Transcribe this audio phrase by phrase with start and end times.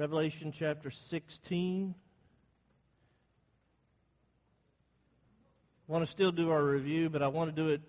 [0.00, 1.94] Revelation chapter 16.
[5.86, 7.82] I want to still do our review, but I want to do it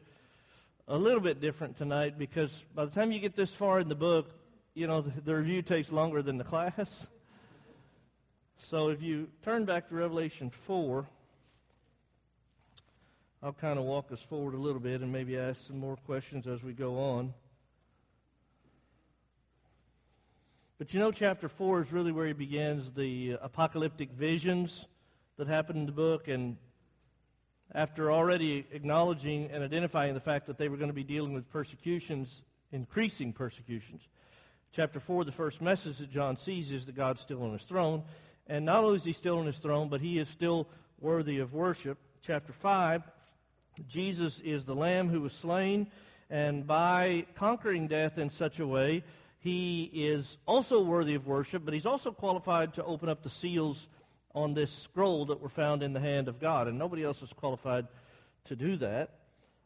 [0.90, 3.96] a little bit different tonight because by the time you get this far in the
[3.96, 4.30] book,
[4.74, 7.08] you know, the, the review takes longer than the class.
[8.58, 11.08] So if you turn back to Revelation 4,
[13.42, 16.46] I'll kind of walk us forward a little bit and maybe ask some more questions
[16.46, 17.34] as we go on.
[20.82, 24.88] But you know, chapter 4 is really where he begins the apocalyptic visions
[25.38, 26.28] that happen in the book.
[26.28, 26.58] And
[27.72, 31.48] after already acknowledging and identifying the fact that they were going to be dealing with
[31.52, 32.42] persecutions,
[32.72, 34.02] increasing persecutions,
[34.72, 38.02] chapter 4, the first message that John sees is that God's still on his throne.
[38.48, 40.68] And not only is he still on his throne, but he is still
[41.00, 42.00] worthy of worship.
[42.24, 43.04] Chapter 5,
[43.88, 45.92] Jesus is the Lamb who was slain,
[46.32, 49.04] and by conquering death in such a way,
[49.42, 53.88] he is also worthy of worship, but he's also qualified to open up the seals
[54.36, 57.34] on this scroll that were found in the hand of God, and nobody else is
[57.34, 57.88] qualified
[58.46, 59.10] to do that.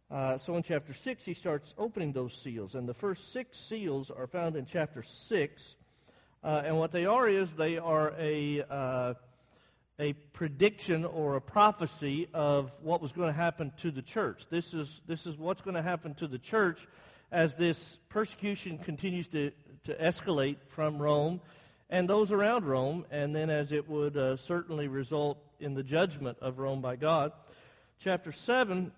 [0.10, 4.12] Uh, so in chapter 6, he starts opening those seals, and the first six seals
[4.12, 5.76] are found in chapter 6.
[6.42, 9.14] Uh, and what they are is they are a, uh,
[10.00, 14.46] a prediction or a prophecy of what was going to happen to the church.
[14.50, 16.88] This is, this is what's going to happen to the church
[17.32, 19.52] as this persecution continues to,
[19.86, 21.42] to escalate from Rome
[21.90, 26.38] and those around Rome, and then as it would uh, certainly result in the judgment
[26.42, 27.32] of Rome by God.
[28.00, 28.92] Chapter 7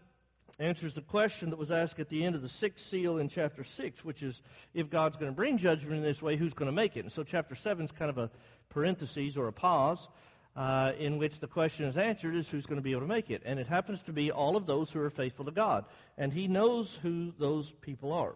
[0.59, 3.63] answers the question that was asked at the end of the sixth seal in chapter
[3.63, 4.41] 6, which is
[4.73, 7.01] if God's going to bring judgment in this way, who's going to make it?
[7.01, 8.31] And so chapter 7 is kind of a
[8.69, 10.07] parenthesis or a pause
[10.55, 13.29] uh, in which the question is answered is who's going to be able to make
[13.29, 13.43] it.
[13.45, 15.85] And it happens to be all of those who are faithful to God.
[16.17, 18.35] And he knows who those people are.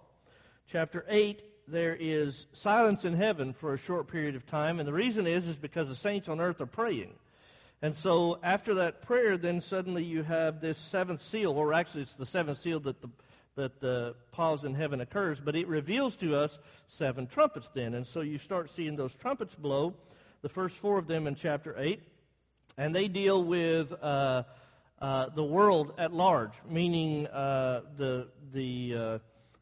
[0.68, 4.94] Chapter 8 there is silence in heaven for a short period of time, and the
[4.94, 7.14] reason is is because the saints on earth are praying.
[7.82, 12.14] And so after that prayer, then suddenly you have this seventh seal, or actually it's
[12.14, 13.10] the seventh seal that the
[13.56, 16.58] that the pause in heaven occurs, but it reveals to us
[16.88, 17.94] seven trumpets then.
[17.94, 19.94] And so you start seeing those trumpets blow,
[20.42, 22.02] the first four of them in chapter 8,
[22.78, 24.44] and they deal with uh,
[25.02, 28.28] uh, the world at large, meaning uh, the,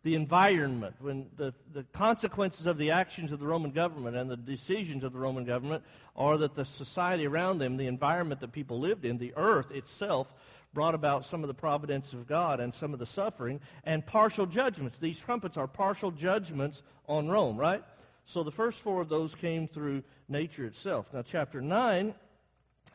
[0.03, 4.37] the environment, when the, the consequences of the actions of the Roman government and the
[4.37, 5.83] decisions of the Roman government
[6.15, 10.33] are that the society around them, the environment that people lived in, the earth itself,
[10.73, 14.45] brought about some of the providence of God and some of the suffering and partial
[14.45, 14.99] judgments.
[14.99, 17.83] These trumpets are partial judgments on Rome, right?
[18.25, 21.07] So the first four of those came through nature itself.
[21.11, 22.13] Now, chapter 9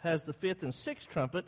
[0.02, 1.44] has the fifth and sixth trumpet,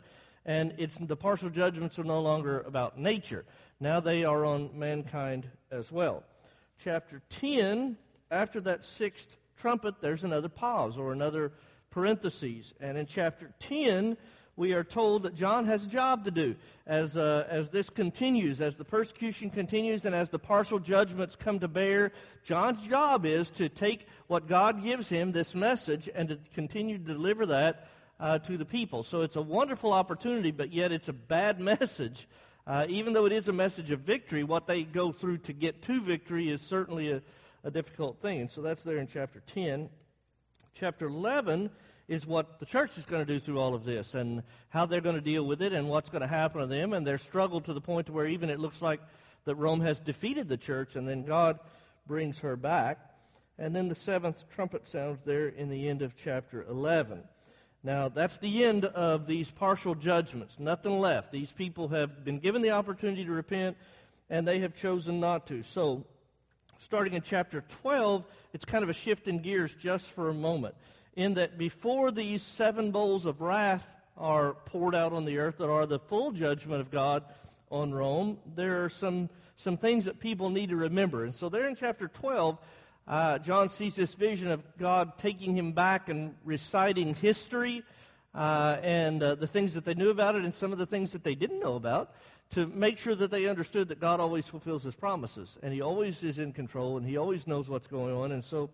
[0.47, 3.43] and it's the partial judgments are no longer about nature.
[3.81, 6.23] Now they are on mankind as well.
[6.83, 7.97] Chapter 10,
[8.31, 11.51] after that sixth trumpet, there's another pause or another
[11.91, 12.73] parenthesis.
[12.79, 14.15] And in chapter 10,
[14.55, 18.61] we are told that John has a job to do as, uh, as this continues,
[18.61, 22.13] as the persecution continues, and as the partial judgments come to bear.
[22.43, 27.03] John's job is to take what God gives him, this message, and to continue to
[27.03, 27.87] deliver that
[28.19, 29.03] uh, to the people.
[29.03, 32.27] So it's a wonderful opportunity, but yet it's a bad message
[32.67, 35.81] uh, even though it is a message of victory, what they go through to get
[35.83, 37.21] to victory is certainly a,
[37.63, 38.41] a difficult thing.
[38.41, 39.89] And so that's there in chapter 10.
[40.75, 41.69] Chapter 11
[42.09, 44.99] is what the church is going to do through all of this and how they're
[44.99, 47.61] going to deal with it and what's going to happen to them and their struggle
[47.61, 48.99] to the point to where even it looks like
[49.45, 51.59] that Rome has defeated the church and then God
[52.05, 52.99] brings her back.
[53.57, 57.23] And then the seventh trumpet sounds there in the end of chapter 11.
[57.87, 60.59] Now, that's the end of these partial judgments.
[60.59, 61.31] Nothing left.
[61.31, 63.77] These people have been given the opportunity to repent,
[64.29, 65.63] and they have chosen not to.
[65.63, 66.03] So,
[66.79, 70.75] starting in chapter 12, it's kind of a shift in gears just for a moment.
[71.15, 75.69] In that before these seven bowls of wrath are poured out on the earth that
[75.69, 77.23] are the full judgment of God
[77.71, 81.23] on Rome, there are some, some things that people need to remember.
[81.23, 82.57] And so, there in chapter 12,
[83.07, 87.83] uh, John sees this vision of God taking him back and reciting history
[88.35, 91.13] uh, and uh, the things that they knew about it and some of the things
[91.13, 92.13] that they didn't know about
[92.51, 95.57] to make sure that they understood that God always fulfills his promises.
[95.63, 98.31] And he always is in control and he always knows what's going on.
[98.31, 98.69] And so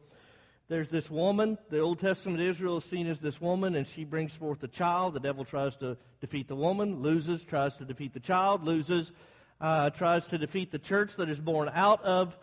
[0.68, 1.58] there's this woman.
[1.70, 5.14] The Old Testament Israel is seen as this woman, and she brings forth a child.
[5.14, 9.12] The devil tries to defeat the woman, loses, tries to defeat the child, loses,
[9.60, 12.36] uh, tries to defeat the church that is born out of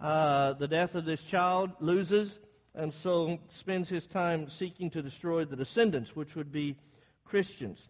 [0.00, 2.38] uh, the death of this child, loses,
[2.74, 6.76] and so spends his time seeking to destroy the descendants, which would be
[7.24, 7.88] Christians.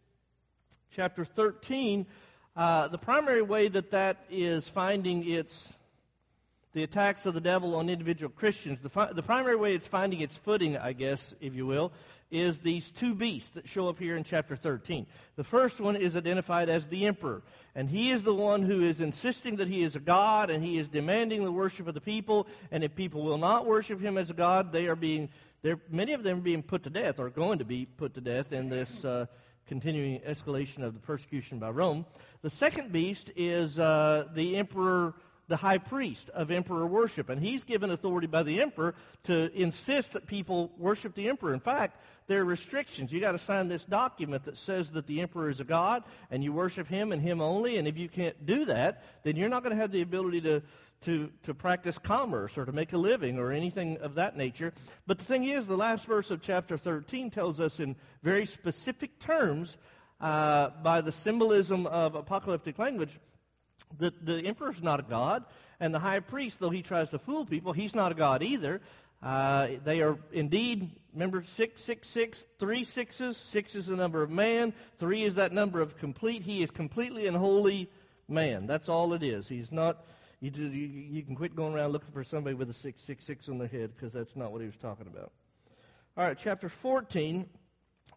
[0.92, 2.06] Chapter 13,
[2.56, 5.72] uh, the primary way that that is finding its
[6.74, 10.20] the attacks of the devil on individual Christians, the, fi- the primary way it's finding
[10.20, 11.92] its footing, I guess, if you will,
[12.34, 15.06] is these two beasts that show up here in chapter 13.
[15.36, 17.42] The first one is identified as the emperor,
[17.76, 20.76] and he is the one who is insisting that he is a god, and he
[20.76, 24.30] is demanding the worship of the people, and if people will not worship him as
[24.30, 25.28] a god, they are being,
[25.62, 28.20] they're, many of them are being put to death, or going to be put to
[28.20, 29.26] death in this uh,
[29.66, 32.04] continuing escalation of the persecution by Rome.
[32.42, 35.14] The second beast is uh, the emperor
[35.48, 37.28] the high priest of emperor worship.
[37.28, 38.94] And he's given authority by the emperor
[39.24, 41.52] to insist that people worship the emperor.
[41.52, 43.12] In fact, there are restrictions.
[43.12, 46.42] You've got to sign this document that says that the emperor is a god and
[46.42, 47.76] you worship him and him only.
[47.76, 50.62] And if you can't do that, then you're not going to have the ability to,
[51.02, 54.72] to, to practice commerce or to make a living or anything of that nature.
[55.06, 59.18] But the thing is, the last verse of chapter 13 tells us in very specific
[59.18, 59.76] terms,
[60.20, 63.18] uh, by the symbolism of apocalyptic language,
[63.98, 65.44] the, the emperor's not a god,
[65.80, 68.80] and the high priest, though he tries to fool people, he's not a god either.
[69.22, 73.36] Uh, they are indeed, remember, six, six, six, three sixes.
[73.38, 74.74] Six is the number of man.
[74.98, 76.42] Three is that number of complete.
[76.42, 77.88] He is completely and wholly
[78.28, 78.66] man.
[78.66, 79.48] That's all it is.
[79.48, 80.04] He's not.
[80.40, 83.24] You, do, you, you can quit going around looking for somebody with a six, six,
[83.24, 85.32] six on their head because that's not what he was talking about.
[86.18, 87.48] All right, chapter 14.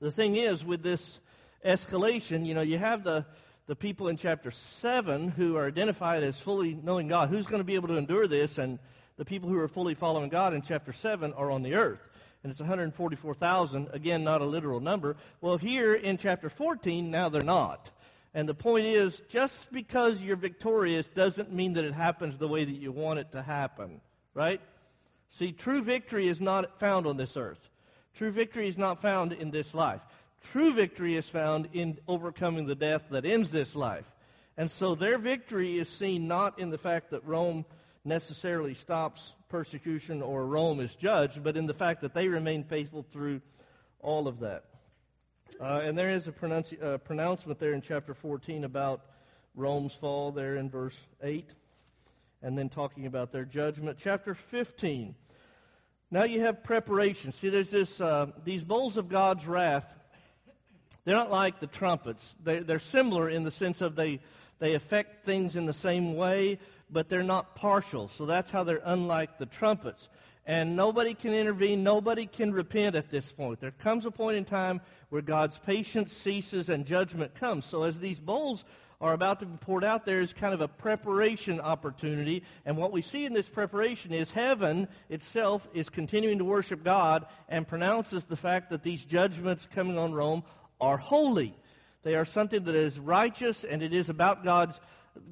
[0.01, 1.19] The thing is, with this
[1.65, 3.25] escalation, you know, you have the
[3.67, 7.29] the people in chapter 7 who are identified as fully knowing God.
[7.29, 8.57] Who's going to be able to endure this?
[8.57, 8.79] And
[9.17, 12.09] the people who are fully following God in chapter 7 are on the earth.
[12.43, 13.89] And it's 144,000.
[13.91, 15.17] Again, not a literal number.
[15.41, 17.91] Well, here in chapter 14, now they're not.
[18.33, 22.63] And the point is, just because you're victorious doesn't mean that it happens the way
[22.63, 23.99] that you want it to happen.
[24.33, 24.61] Right?
[25.31, 27.69] See, true victory is not found on this earth.
[28.15, 30.01] True victory is not found in this life.
[30.51, 34.05] True victory is found in overcoming the death that ends this life.
[34.57, 37.65] And so their victory is seen not in the fact that Rome
[38.03, 43.05] necessarily stops persecution or Rome is judged, but in the fact that they remain faithful
[43.11, 43.41] through
[43.99, 44.63] all of that.
[45.59, 49.01] Uh, and there is a pronunci- uh, pronouncement there in chapter 14 about
[49.55, 51.49] Rome's fall, there in verse 8,
[52.41, 53.97] and then talking about their judgment.
[54.01, 55.15] Chapter 15.
[56.11, 57.31] Now you have preparation.
[57.31, 59.85] See, there's this uh, these bowls of God's wrath
[61.07, 62.35] they're not like the trumpets.
[62.43, 64.19] They, they're similar in the sense of they,
[64.59, 66.59] they affect things in the same way,
[66.89, 68.09] but they're not partial.
[68.09, 70.09] So that's how they're unlike the trumpets.
[70.45, 73.61] And nobody can intervene, nobody can repent at this point.
[73.61, 77.63] There comes a point in time where God's patience ceases and judgment comes.
[77.63, 78.65] So as these bowls
[78.99, 82.43] are about to be poured out, there is kind of a preparation opportunity.
[82.65, 87.27] And what we see in this preparation is heaven itself is continuing to worship God
[87.47, 90.43] and pronounces the fact that these judgments coming on Rome
[90.79, 91.55] are holy.
[92.03, 94.79] They are something that is righteous, and it is about God's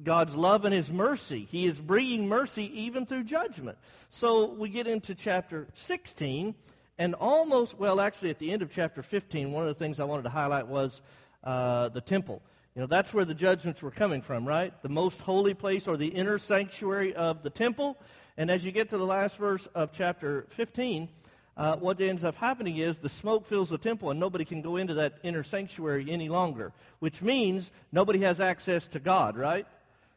[0.02, 1.46] God's love and His mercy.
[1.50, 3.78] He is bringing mercy even through judgment.
[4.10, 6.54] So we get into chapter 16,
[6.98, 10.04] and almost, well, actually, at the end of chapter 15, one of the things I
[10.04, 11.00] wanted to highlight was
[11.44, 12.42] uh, the temple.
[12.74, 14.72] You know, that's where the judgments were coming from, right?
[14.82, 17.96] The most holy place or the inner sanctuary of the temple.
[18.36, 21.08] And as you get to the last verse of chapter 15,
[21.56, 24.76] uh, what ends up happening is the smoke fills the temple and nobody can go
[24.76, 29.66] into that inner sanctuary any longer, which means nobody has access to God, right?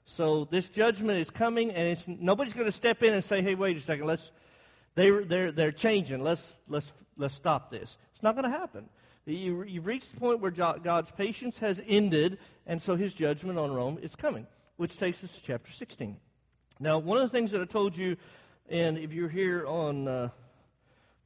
[0.06, 3.56] So this judgment is coming and it's, nobody's going to step in and say, hey,
[3.56, 4.31] wait a second, let's,
[4.95, 7.95] they, they're, they're changing, let's, let's, let's stop this.
[8.13, 8.89] It's not going to happen.
[9.25, 13.72] You, you've reached the point where God's patience has ended, and so his judgment on
[13.72, 16.17] Rome is coming, which takes us to chapter 16.
[16.79, 18.17] Now, one of the things that I told you,
[18.69, 20.29] and if you're here on uh,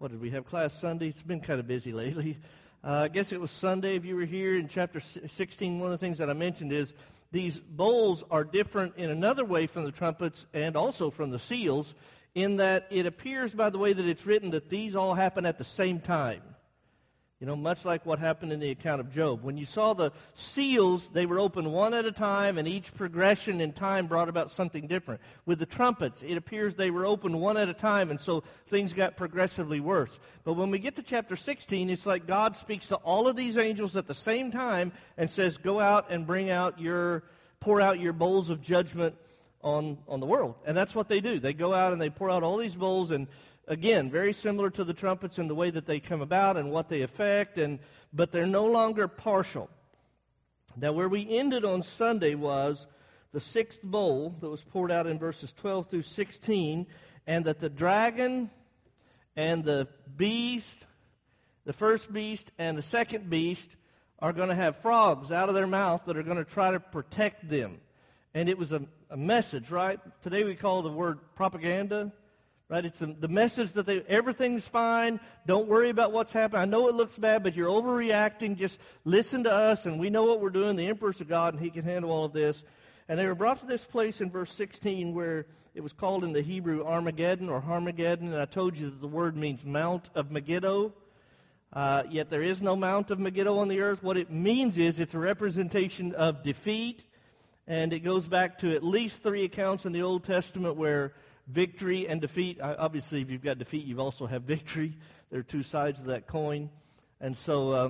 [0.04, 1.08] what did we have class Sunday?
[1.08, 2.38] It's been kind of busy lately.
[2.84, 5.80] Uh, I guess it was Sunday if you were here in chapter 16.
[5.80, 6.94] One of the things that I mentioned is
[7.32, 11.96] these bowls are different in another way from the trumpets and also from the seals,
[12.36, 15.58] in that it appears by the way that it's written that these all happen at
[15.58, 16.42] the same time.
[17.44, 19.44] You know, much like what happened in the account of Job.
[19.44, 23.60] When you saw the seals, they were open one at a time, and each progression
[23.60, 25.20] in time brought about something different.
[25.46, 28.94] With the trumpets, it appears they were open one at a time, and so things
[28.94, 30.18] got progressively worse.
[30.46, 33.58] But when we get to chapter 16, it's like God speaks to all of these
[33.58, 37.24] angels at the same time and says, Go out and bring out your,
[37.60, 39.16] pour out your bowls of judgment
[39.62, 40.56] on, on the world.
[40.66, 41.40] And that's what they do.
[41.40, 43.28] They go out and they pour out all these bowls, and
[43.68, 46.90] Again, very similar to the trumpets in the way that they come about and what
[46.90, 47.80] they affect, and,
[48.12, 49.70] but they're no longer partial.
[50.76, 52.86] Now, where we ended on Sunday was
[53.32, 56.88] the sixth bowl that was poured out in verses 12 through 16,
[57.26, 58.50] and that the dragon
[59.36, 60.78] and the beast,
[61.64, 63.70] the first beast and the second beast,
[64.20, 66.80] are going to have frogs out of their mouth that are going to try to
[66.82, 67.80] protect them.
[68.34, 70.00] And it was a, a message, right?
[70.22, 72.12] Today we call the word propaganda,
[72.74, 72.86] right?
[72.86, 75.20] It's the message that they, everything's fine.
[75.46, 76.60] Don't worry about what's happening.
[76.60, 78.56] I know it looks bad, but you're overreacting.
[78.56, 80.76] Just listen to us, and we know what we're doing.
[80.76, 82.64] The emperor's a God, and he can handle all of this.
[83.08, 86.34] And they were brought to this place in verse 16 where it was called in
[86.34, 88.22] the Hebrew Armageddon or Harmageddon.
[88.22, 90.94] And I told you that the word means Mount of Megiddo.
[91.72, 94.02] Uh, yet there is no Mount of Megiddo on the earth.
[94.02, 97.06] What it means is it's a representation of defeat.
[97.68, 101.14] And it goes back to at least three accounts in the Old Testament where
[101.48, 104.98] victory and defeat, obviously, if you've got defeat, you've also have victory.
[105.30, 106.70] There are two sides of that coin.
[107.20, 107.90] And so, uh,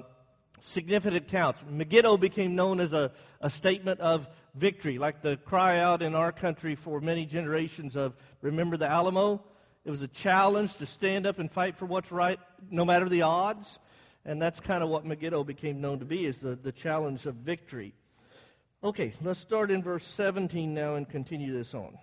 [0.61, 1.63] significant counts.
[1.69, 6.31] Megiddo became known as a, a statement of victory, like the cry out in our
[6.31, 9.43] country for many generations of remember the Alamo.
[9.85, 13.23] It was a challenge to stand up and fight for what's right, no matter the
[13.23, 13.79] odds.
[14.25, 17.35] And that's kind of what Megiddo became known to be, is the, the challenge of
[17.35, 17.93] victory.
[18.81, 21.97] Okay, let's start in verse 17 now and continue this on.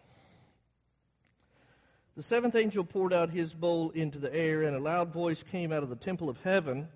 [2.21, 5.73] The seventh angel poured out his bowl into the air, and a loud voice came
[5.73, 6.87] out of the temple of heaven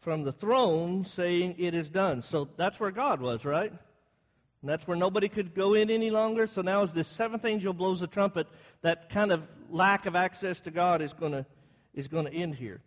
[0.00, 2.22] from the throne saying, It is done.
[2.22, 3.70] So that's where God was, right?
[3.70, 6.46] And that's where nobody could go in any longer.
[6.46, 8.46] So now, as this seventh angel blows the trumpet,
[8.80, 11.44] that kind of lack of access to God is going to
[11.92, 12.80] is going to end here.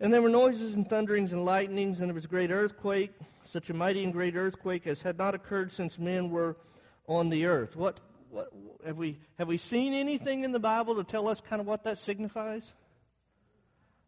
[0.00, 3.12] And there were noises and thunderings and lightnings, and there was a great earthquake,
[3.44, 6.58] such a mighty and great earthquake as had not occurred since men were
[7.06, 7.74] on the earth.
[7.74, 8.00] What,
[8.30, 8.52] what
[8.84, 11.84] have we have we seen anything in the Bible to tell us kind of what
[11.84, 12.62] that signifies?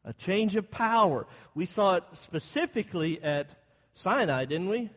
[0.05, 1.27] A change of power.
[1.55, 3.51] We saw it specifically at
[3.95, 4.91] Sinai, didn't we?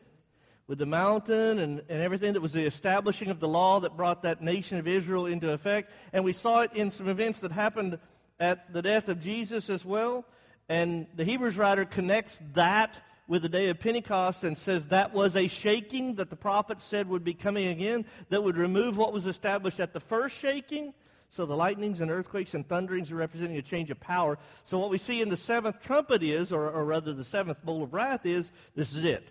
[0.67, 4.23] with the mountain and, and everything that was the establishing of the law that brought
[4.23, 5.91] that nation of Israel into effect.
[6.11, 7.99] And we saw it in some events that happened
[8.39, 10.25] at the death of Jesus as well.
[10.67, 15.35] And the Hebrews writer connects that with the day of Pentecost and says that was
[15.35, 19.25] a shaking that the prophets said would be coming again that would remove what was
[19.27, 20.93] established at the first shaking.
[21.31, 24.37] So the lightnings and earthquakes and thunderings are representing a change of power.
[24.63, 27.83] So what we see in the seventh trumpet is, or, or rather the seventh bowl
[27.83, 29.29] of wrath is, this is it.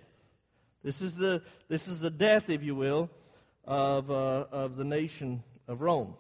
[0.83, 3.11] This is the, this is the death, if you will,
[3.65, 6.15] of, uh, of the nation of Rome.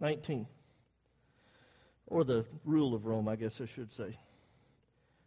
[0.00, 0.46] 19.
[2.06, 4.16] Or the rule of Rome, I guess I should say.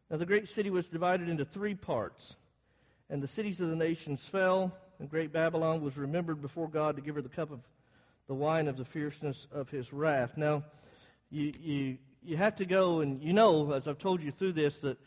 [0.10, 2.36] Now, the great city was divided into three parts,
[3.10, 7.02] and the cities of the nations fell, and great Babylon was remembered before God to
[7.02, 7.60] give her the cup of
[8.28, 10.38] the wine of the fierceness of his wrath.
[10.38, 10.64] Now,
[11.30, 14.78] you, you, you have to go, and you know, as I've told you through this,
[14.78, 14.98] that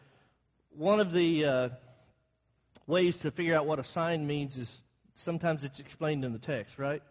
[0.77, 1.45] one of the.
[1.45, 1.69] Uh,
[2.91, 4.79] ways to figure out what a sign means is
[5.15, 7.03] sometimes it's explained in the text, right?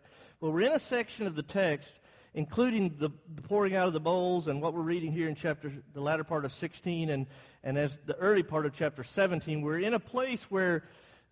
[0.42, 1.94] Well, we're in a section of the text,
[2.34, 3.10] including the
[3.44, 6.46] pouring out of the bowls and what we're reading here in chapter, the latter part
[6.46, 7.28] of 16 and,
[7.64, 9.62] and as the early part of chapter 17.
[9.62, 10.84] We're in a place where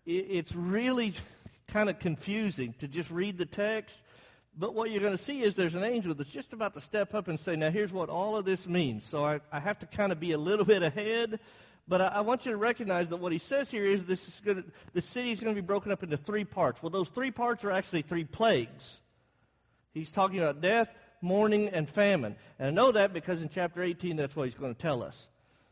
[0.05, 1.13] it's really
[1.67, 3.99] kind of confusing to just read the text.
[4.57, 7.13] But what you're going to see is there's an angel that's just about to step
[7.13, 9.05] up and say, Now, here's what all of this means.
[9.05, 11.39] So I, I have to kind of be a little bit ahead
[11.87, 14.61] but I, want you to recognize that what he says here is this is going
[14.61, 16.83] to, the city is going to be broken up into three parts.
[16.83, 18.97] Well, those three parts are actually three plagues.
[19.97, 20.89] He's talking about death,
[21.21, 22.35] mourning, and famine.
[22.59, 25.27] And I know that because in chapter 18, that's what he's going to tell us.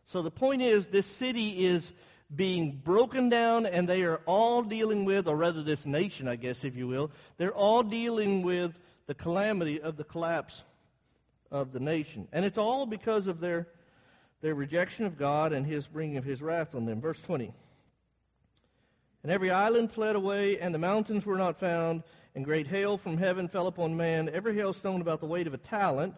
[0.08, 1.92] So the point is, this city is
[2.36, 6.64] being broken down, and they are all dealing with, or rather, this nation, I guess,
[6.64, 8.78] if you will, they're all dealing with
[9.08, 10.64] the calamity of the collapse
[11.52, 12.28] of the nation.
[12.32, 13.68] And it's all because of their
[14.42, 17.02] their rejection of God and his bringing of his wrath on them.
[17.02, 17.52] Verse 20.
[19.26, 22.04] And every island fled away, and the mountains were not found,
[22.36, 25.58] and great hail from heaven fell upon man, every hailstone about the weight of a
[25.58, 26.14] talent.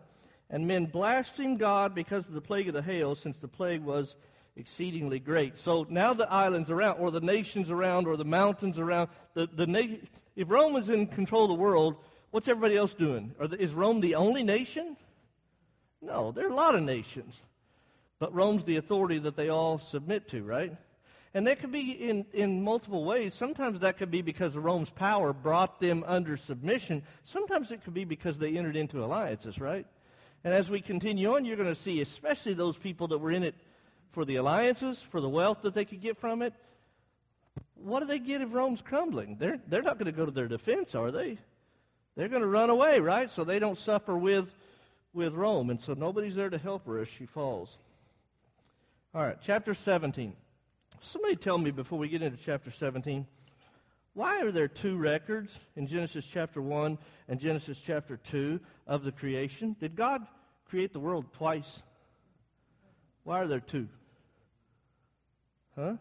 [0.50, 4.14] And men blasphemed God because of the plague of the hail, since the plague was
[4.58, 5.58] exceedingly great.
[5.58, 9.68] So now the islands around, or the nations around, or the mountains around, the, the
[9.68, 10.00] na-
[10.36, 11.96] if Rome was in control of the world,
[12.32, 13.34] what's everybody else doing?
[13.40, 14.98] The, is Rome the only nation?
[16.02, 17.42] No, there are a lot of nations.
[18.20, 20.76] But Rome's the authority that they all submit to, right?
[21.38, 23.32] And that could be in, in multiple ways.
[23.32, 27.04] Sometimes that could be because Rome's power brought them under submission.
[27.26, 29.86] Sometimes it could be because they entered into alliances, right?
[30.44, 33.44] And as we continue on, you're going to see, especially those people that were in
[33.44, 33.54] it
[34.14, 36.56] for the alliances, for the wealth that they could get from it.
[37.76, 39.36] What do they get if Rome's crumbling?
[39.38, 41.38] They're, they're not going to go to their defense, are they?
[42.16, 43.30] They're going to run away, right?
[43.30, 44.52] So they don't suffer with,
[45.14, 45.70] with Rome.
[45.70, 47.78] And so nobody's there to help her as she falls.
[49.14, 50.34] All right, chapter 17.
[51.02, 53.26] Somebody tell me before we get into chapter 17,
[54.14, 59.12] why are there two records in Genesis chapter 1 and Genesis chapter 2 of the
[59.12, 59.76] creation?
[59.80, 60.26] Did God
[60.66, 61.84] create the world twice?
[63.24, 63.88] Why are there two?
[65.76, 65.98] Huh?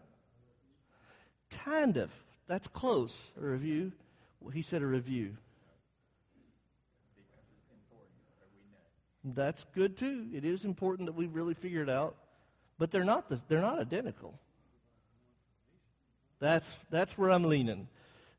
[1.65, 2.09] Kind of.
[2.47, 3.91] That's close, a review.
[4.39, 5.35] Well, he said a review.
[9.23, 10.27] That's good too.
[10.33, 12.15] It is important that we really figure it out,
[12.79, 14.39] but they're not the, they're not identical.
[16.39, 17.87] That's that's where I'm leaning.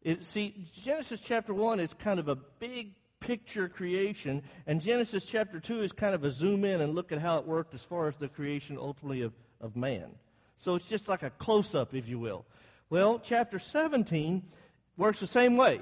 [0.03, 5.61] It, see, Genesis chapter one is kind of a big picture creation, and Genesis chapter
[5.61, 8.09] 2 is kind of a zoom in and look at how it worked as far
[8.09, 10.11] as the creation ultimately of, of man.
[10.59, 12.45] So it's just like a close up, if you will.
[12.91, 14.43] Well, chapter 17
[14.97, 15.81] works the same way.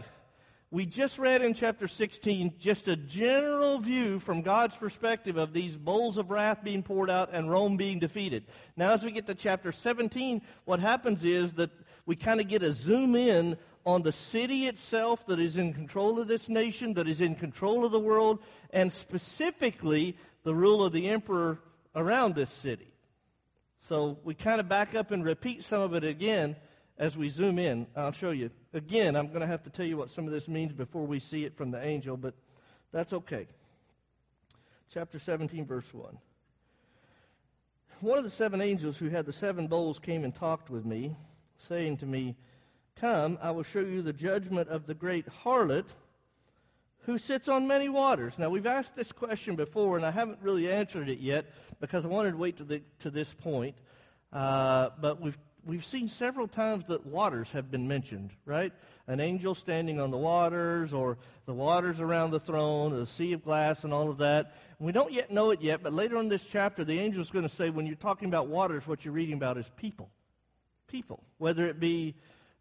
[0.73, 5.77] We just read in chapter 16 just a general view from God's perspective of these
[5.77, 8.45] bowls of wrath being poured out and Rome being defeated.
[8.77, 11.71] Now, as we get to chapter 17, what happens is that
[12.07, 16.21] we kind of get a zoom in on the city itself that is in control
[16.21, 18.39] of this nation, that is in control of the world,
[18.71, 21.59] and specifically the rule of the emperor
[21.95, 22.89] around this city.
[23.89, 26.57] So we kind of back up and repeat some of it again
[26.99, 27.87] as we zoom in.
[27.95, 28.51] I'll show you.
[28.73, 31.21] Again, I'm going to have to tell you what some of this means before we
[31.21, 32.35] see it from the angel, but
[32.93, 33.47] that's okay.
[34.93, 36.19] Chapter 17, verse 1.
[38.01, 41.17] One of the seven angels who had the seven bowls came and talked with me,
[41.69, 42.37] saying to me,
[42.97, 45.85] Come, I will show you the judgment of the great harlot
[47.01, 48.39] who sits on many waters.
[48.39, 51.47] Now, we've asked this question before, and I haven't really answered it yet
[51.79, 53.77] because I wanted to wait to, the, to this point.
[54.33, 58.73] Uh, but we've, we've seen several times that waters have been mentioned, right?
[59.07, 63.35] An angel standing on the waters, or the waters around the throne, or the sea
[63.35, 64.55] of glass, and all of that.
[64.79, 67.31] And we don't yet know it yet, but later in this chapter, the angel is
[67.31, 70.09] going to say when you're talking about waters, what you're reading about is people.
[70.89, 71.23] People.
[71.39, 72.15] Whether it be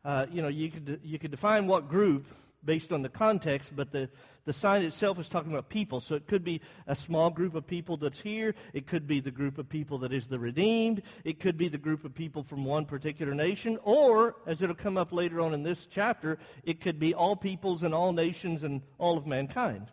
[0.06, 2.28] uh, you know, you could, you could define what group
[2.64, 4.08] based on the context, but the,
[4.46, 6.00] the sign itself is talking about people.
[6.00, 8.54] So it could be a small group of people that's here.
[8.74, 11.02] It could be the group of people that is the redeemed.
[11.24, 13.80] It could be the group of people from one particular nation.
[13.84, 17.82] Or, as it'll come up later on in this chapter, it could be all peoples
[17.82, 19.88] and all nations and all of mankind.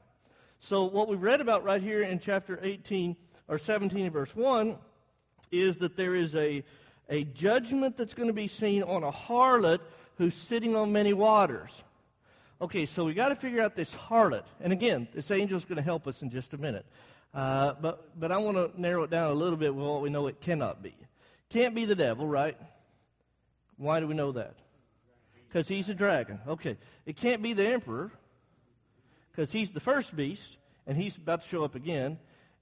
[0.60, 3.16] So what we've read about right here in chapter 18
[3.48, 4.76] or 17 verse 1
[5.50, 6.64] is that there is a,
[7.08, 9.80] a judgment that's going to be seen on a harlot
[10.18, 11.82] who's sitting on many waters.
[12.60, 14.44] Okay, so we got to figure out this harlot.
[14.60, 16.86] And again, this angel is going to help us in just a minute.
[17.34, 20.10] Uh, but, but I want to narrow it down a little bit with what we
[20.10, 20.94] know it cannot be.
[21.50, 22.56] Can't be the devil, right?
[23.78, 24.54] Why do we know that?
[25.48, 26.38] Because he's a dragon.
[26.46, 26.76] Okay.
[27.04, 28.10] It can't be the emperor
[29.30, 32.18] because he's the first beast and he's about to show up again.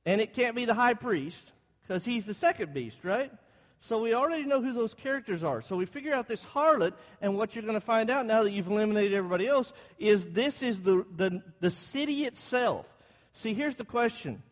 [0.06, 3.30] And it can't be the high priest because he's the second beast, right?
[3.80, 5.62] So we already know who those characters are.
[5.62, 8.52] So we figure out this harlot, and what you're going to find out now that
[8.52, 12.86] you've eliminated everybody else is this is the, the, the city itself.
[13.32, 14.42] See, here's the question.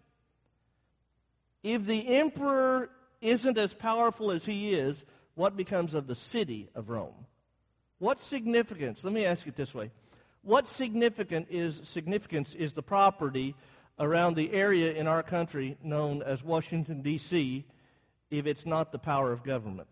[1.62, 2.88] If the emperor
[3.20, 7.26] isn't as powerful as he is, what becomes of the city of Rome?
[7.98, 9.90] What significance, let me ask it this way.
[10.42, 13.54] What significant is, significance is the property
[13.98, 17.66] around the area in our country known as Washington, D.C.,
[18.30, 19.88] if it's not the power of government?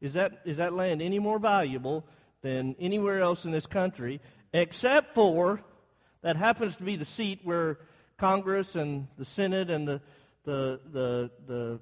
[0.00, 2.04] Is that, is that land any more valuable
[2.42, 4.20] than anywhere else in this country,
[4.52, 5.60] except for
[6.22, 7.78] that happens to be the seat where
[8.18, 10.00] Congress and the Senate and the,
[10.44, 11.80] the, the, the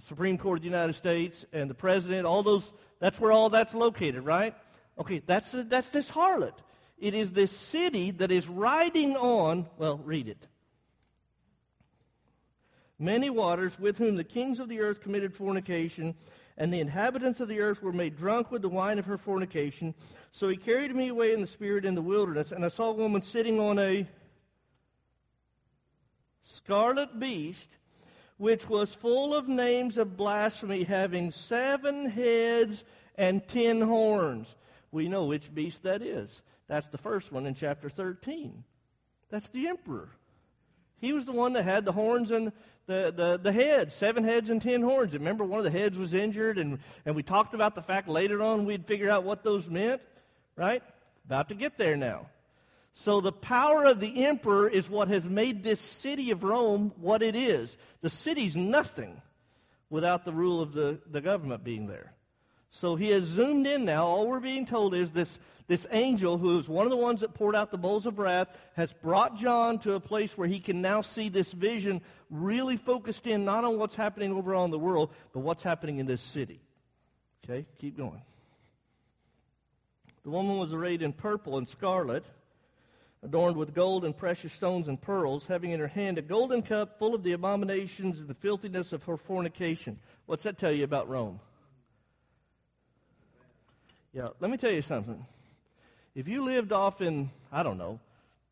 [0.00, 3.74] Supreme Court of the United States and the President, all those, that's where all that's
[3.74, 4.54] located, right?
[4.98, 6.54] Okay, that's, that's this harlot.
[6.98, 10.46] It is this city that is riding on, well, read it
[12.98, 16.14] many waters, with whom the kings of the earth committed fornication,
[16.58, 19.94] and the inhabitants of the earth were made drunk with the wine of her fornication.
[20.32, 22.94] So he carried me away in the spirit in the wilderness, and I saw a
[22.94, 24.06] woman sitting on a
[26.44, 27.68] scarlet beast,
[28.38, 32.84] which was full of names of blasphemy, having seven heads
[33.16, 34.54] and ten horns.
[34.90, 36.42] We know which beast that is.
[36.68, 38.64] That's the first one in chapter 13.
[39.30, 40.08] That's the emperor.
[40.98, 42.52] He was the one that had the horns and
[42.86, 45.12] the, the, the heads, seven heads and ten horns.
[45.12, 48.42] Remember, one of the heads was injured, and, and we talked about the fact later
[48.42, 50.00] on we'd figure out what those meant,
[50.54, 50.82] right?
[51.26, 52.26] About to get there now.
[52.94, 57.22] So the power of the emperor is what has made this city of Rome what
[57.22, 57.76] it is.
[58.00, 59.20] The city's nothing
[59.90, 62.12] without the rule of the, the government being there.
[62.70, 64.06] So he has zoomed in now.
[64.06, 67.34] All we're being told is this, this angel, who is one of the ones that
[67.34, 70.82] poured out the bowls of wrath, has brought John to a place where he can
[70.82, 75.10] now see this vision really focused in not on what's happening over on the world,
[75.32, 76.60] but what's happening in this city.
[77.44, 78.22] Okay, keep going.
[80.24, 82.24] The woman was arrayed in purple and scarlet,
[83.22, 86.98] adorned with gold and precious stones and pearls, having in her hand a golden cup
[86.98, 89.98] full of the abominations and the filthiness of her fornication.
[90.26, 91.38] What's that tell you about Rome?
[94.16, 95.26] Yeah, let me tell you something.
[96.14, 98.00] If you lived off in, I don't know,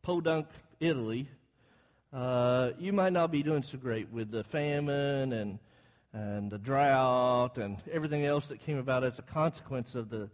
[0.03, 0.45] Podunk,
[0.79, 1.27] Italy,
[2.13, 5.57] uh, you might not be doing so great with the famine and
[6.13, 10.29] and the drought and everything else that came about as a consequence of the,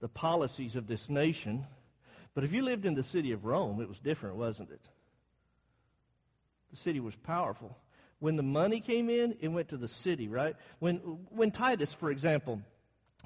[0.00, 1.66] the policies of this nation.
[2.34, 4.80] But if you lived in the city of Rome, it was different, wasn't it?
[6.70, 7.76] The city was powerful.
[8.18, 10.56] When the money came in, it went to the city, right?
[10.78, 10.96] When,
[11.28, 12.62] when Titus, for example,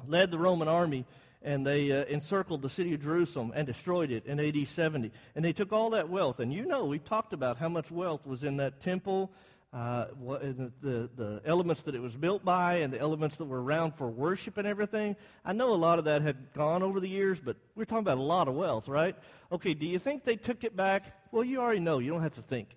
[0.06, 1.06] led the Roman army
[1.44, 5.12] and they uh, encircled the city of Jerusalem and destroyed it in AD 70.
[5.37, 6.40] And they took all that wealth.
[6.40, 9.30] And you know, we talked about how much wealth was in that temple,
[9.74, 13.94] uh, the, the elements that it was built by, and the elements that were around
[13.96, 15.16] for worship and everything.
[15.44, 18.18] I know a lot of that had gone over the years, but we're talking about
[18.18, 19.14] a lot of wealth, right?
[19.52, 21.04] Okay, do you think they took it back?
[21.30, 21.98] Well, you already know.
[21.98, 22.68] You don't have to think.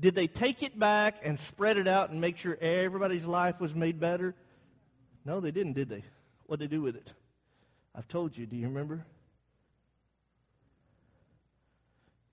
[0.00, 3.72] Did they take it back and spread it out and make sure everybody's life was
[3.72, 4.34] made better?
[5.24, 6.02] No, they didn't, did they?
[6.46, 7.12] What did they do with it?
[7.96, 8.46] I've told you.
[8.46, 9.04] Do you remember?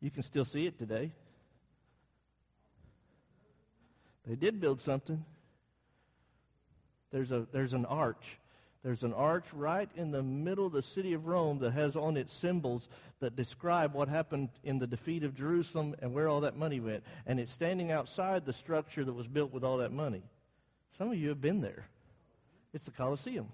[0.02, 1.12] You can still see it today.
[4.28, 5.24] They did build something.
[7.12, 8.38] There's a there's an arch.
[8.84, 12.18] There's an arch right in the middle of the city of Rome that has on
[12.18, 12.90] it symbols
[13.22, 17.04] that describe what happened in the defeat of Jerusalem and where all that money went.
[17.26, 20.22] And it's standing outside the structure that was built with all that money.
[20.98, 21.86] Some of you have been there.
[22.74, 23.48] It's the Colosseum.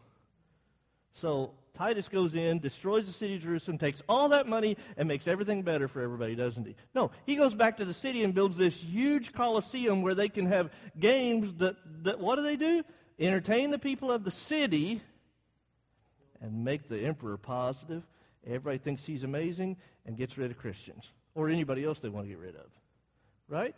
[1.13, 5.27] So Titus goes in, destroys the city of Jerusalem, takes all that money, and makes
[5.27, 6.75] everything better for everybody, doesn't he?
[6.93, 10.45] No, he goes back to the city and builds this huge coliseum where they can
[10.47, 12.83] have games that, that what do they do?
[13.19, 15.01] Entertain the people of the city
[16.41, 18.03] and make the emperor positive.
[18.45, 22.29] Everybody thinks he's amazing and gets rid of Christians or anybody else they want to
[22.29, 22.67] get rid of.
[23.47, 23.75] Right?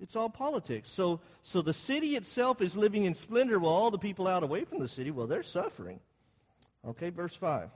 [0.00, 0.90] It's all politics.
[0.90, 4.64] So, so the city itself is living in splendor while all the people out away
[4.64, 6.00] from the city, well, they're suffering.
[6.86, 7.70] Okay, verse 5.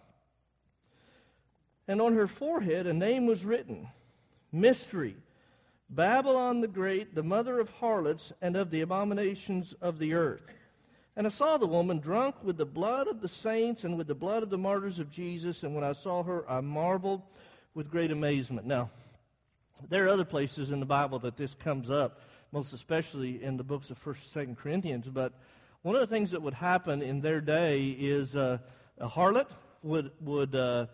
[1.89, 3.89] And on her forehead a name was written
[4.53, 5.17] Mystery,
[5.89, 10.53] Babylon the Great, the mother of harlots and of the abominations of the earth.
[11.17, 14.15] And I saw the woman drunk with the blood of the saints and with the
[14.15, 15.63] blood of the martyrs of Jesus.
[15.63, 17.23] And when I saw her, I marveled
[17.75, 18.67] with great amazement.
[18.67, 18.91] Now,
[19.89, 22.21] there are other places in the Bible that this comes up,
[22.53, 25.09] most especially in the books of 1st and 2nd Corinthians.
[25.09, 25.33] But
[25.83, 28.59] one of the things that would happen in their day is uh,
[28.99, 29.47] a harlot
[29.83, 30.87] would would uh,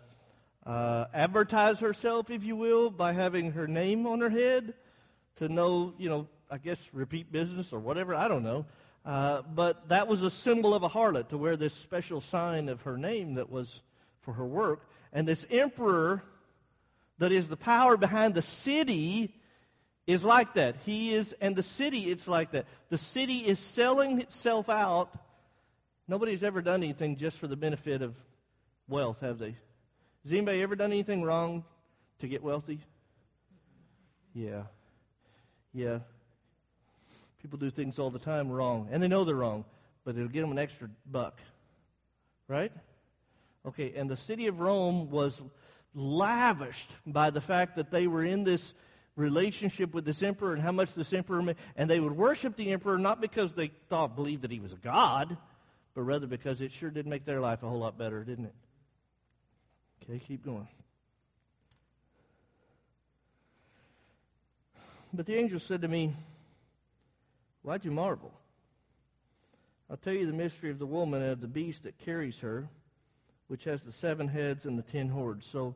[0.65, 4.73] uh, advertise herself, if you will, by having her name on her head
[5.37, 8.15] to know, you know, I guess repeat business or whatever.
[8.15, 8.65] I don't know.
[9.05, 12.81] Uh, but that was a symbol of a harlot to wear this special sign of
[12.83, 13.81] her name that was
[14.21, 14.87] for her work.
[15.11, 16.23] And this emperor,
[17.17, 19.33] that is the power behind the city,
[20.07, 20.75] is like that.
[20.85, 22.65] He is, and the city, it's like that.
[22.89, 25.11] The city is selling itself out
[26.07, 28.15] Nobody's ever done anything just for the benefit of
[28.87, 29.55] wealth, have they?
[30.23, 31.63] Has anybody ever done anything wrong
[32.19, 32.79] to get wealthy?
[34.33, 34.63] Yeah.
[35.73, 35.99] Yeah.
[37.41, 39.65] People do things all the time wrong, and they know they're wrong,
[40.03, 41.39] but it'll get them an extra buck.
[42.47, 42.71] Right?
[43.65, 45.41] Okay, and the city of Rome was
[45.95, 48.73] lavished by the fact that they were in this
[49.15, 52.71] relationship with this emperor and how much this emperor made, and they would worship the
[52.71, 55.37] emperor not because they thought believed that he was a god
[55.95, 58.55] but rather because it sure did make their life a whole lot better, didn't it?
[60.03, 60.67] Okay, keep going.
[65.13, 66.13] But the angel said to me,
[67.61, 68.31] Why'd you marvel?
[69.89, 72.67] I'll tell you the mystery of the woman and of the beast that carries her,
[73.47, 75.45] which has the seven heads and the ten horns.
[75.45, 75.75] So,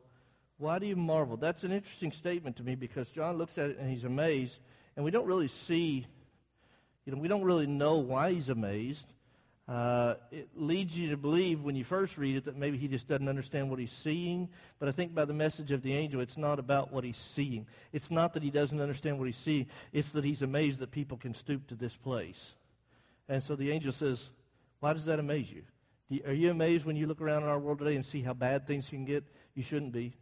[0.58, 1.36] why do you marvel?
[1.36, 4.58] That's an interesting statement to me because John looks at it and he's amazed,
[4.96, 6.06] and we don't really see,
[7.06, 9.06] you know, we don't really know why he's amazed.
[9.68, 13.06] Uh, it leads you to believe when you first read it that maybe he just
[13.06, 14.48] doesn't understand what he's seeing.
[14.78, 17.66] But I think by the message of the angel, it's not about what he's seeing.
[17.92, 19.66] It's not that he doesn't understand what he's seeing.
[19.92, 22.54] It's that he's amazed that people can stoop to this place.
[23.28, 24.30] And so the angel says,
[24.80, 25.64] Why does that amaze you?
[26.26, 28.66] Are you amazed when you look around in our world today and see how bad
[28.66, 29.22] things can get?
[29.54, 30.14] You shouldn't be.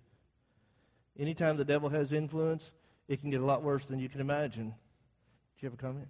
[1.17, 2.69] Anytime the devil has influence,
[3.07, 4.71] it can get a lot worse than you can imagine.
[4.71, 4.75] Do
[5.61, 6.09] you have a comment?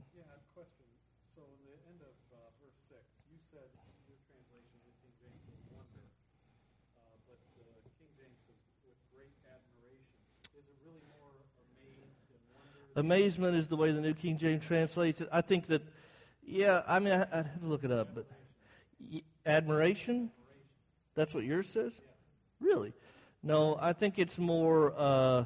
[12.97, 15.29] Amazement is the way the New King James translates it.
[15.31, 15.83] I think that,
[16.45, 18.27] yeah, I mean, I, I have to look it up, but
[19.45, 20.31] admiration?
[21.15, 21.93] That's what yours says?
[22.61, 22.93] Really?
[23.43, 25.45] No, I think it's more uh,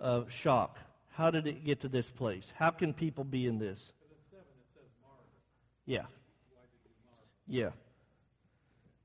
[0.00, 0.78] uh, shock.
[1.12, 2.52] How did it get to this place?
[2.56, 3.80] How can people be in this?
[5.86, 6.06] Yeah.
[7.46, 7.70] Yeah.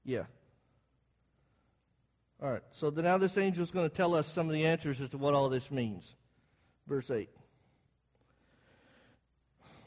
[0.06, 0.24] Yeah.
[2.41, 5.02] All right, so now this angel is going to tell us some of the answers
[5.02, 6.15] as to what all this means.
[6.88, 7.30] Verse 8.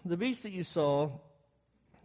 [0.05, 1.11] The beast that you saw,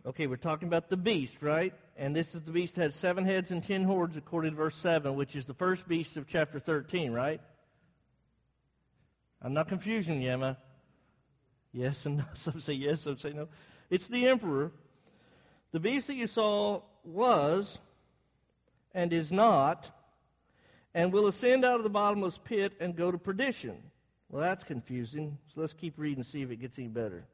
[0.05, 1.73] okay, we're talking about the beast, right?
[1.97, 4.75] And this is the beast that had seven heads and ten horns, according to verse
[4.75, 7.41] 7, which is the first beast of chapter 13, right?
[9.41, 10.57] I'm not confusing you, Emma.
[11.73, 12.25] Yes and no.
[12.35, 13.47] Some say yes, some say no.
[13.89, 14.71] It's the emperor.
[15.71, 17.77] The beast that you saw was
[18.93, 19.89] and is not,
[20.93, 23.77] and will ascend out of the bottomless pit and go to perdition.
[24.29, 25.37] Well, that's confusing.
[25.53, 27.25] So let's keep reading and see if it gets any better.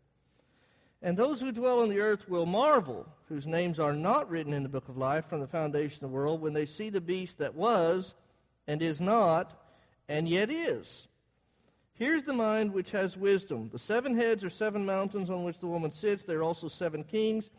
[1.04, 4.64] And those who dwell on the earth will marvel, whose names are not written in
[4.64, 7.40] the book of life from the foundation of the world, when they see the beast
[7.40, 8.14] that was
[8.68, 9.54] and is not
[10.08, 11.06] and yet is.
[11.96, 13.70] Here's the mind which has wisdom.
[13.70, 16.24] The seven heads are seven mountains on which the woman sits.
[16.24, 17.50] There are also seven kings.